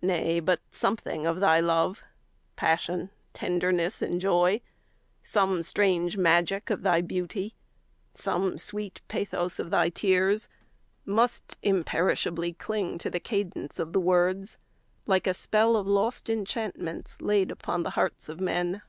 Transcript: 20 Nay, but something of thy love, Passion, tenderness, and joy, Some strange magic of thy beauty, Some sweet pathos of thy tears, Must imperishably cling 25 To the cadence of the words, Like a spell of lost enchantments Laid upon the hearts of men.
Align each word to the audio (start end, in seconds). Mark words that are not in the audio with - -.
20 0.00 0.06
Nay, 0.22 0.38
but 0.38 0.60
something 0.70 1.24
of 1.24 1.40
thy 1.40 1.60
love, 1.60 2.02
Passion, 2.56 3.08
tenderness, 3.32 4.02
and 4.02 4.20
joy, 4.20 4.60
Some 5.22 5.62
strange 5.62 6.18
magic 6.18 6.68
of 6.68 6.82
thy 6.82 7.00
beauty, 7.00 7.54
Some 8.12 8.58
sweet 8.58 9.00
pathos 9.08 9.58
of 9.58 9.70
thy 9.70 9.88
tears, 9.88 10.50
Must 11.06 11.56
imperishably 11.62 12.52
cling 12.52 12.98
25 12.98 12.98
To 12.98 13.10
the 13.10 13.18
cadence 13.20 13.78
of 13.78 13.94
the 13.94 14.00
words, 14.00 14.58
Like 15.06 15.26
a 15.26 15.32
spell 15.32 15.76
of 15.78 15.86
lost 15.86 16.28
enchantments 16.28 17.22
Laid 17.22 17.50
upon 17.50 17.82
the 17.82 17.90
hearts 17.96 18.28
of 18.28 18.38
men. 18.38 18.82